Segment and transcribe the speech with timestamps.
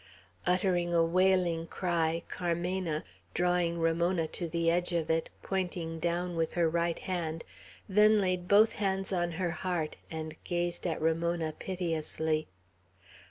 [0.47, 3.03] Uttering a wailing cry, Carmena,
[3.35, 7.43] drawing Ramona to the edge of it, pointing down with her right hand,
[7.87, 12.47] then laid both hands on her heart, and gazed at Ramona piteously.